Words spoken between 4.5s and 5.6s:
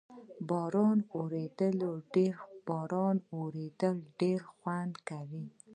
خوند کوي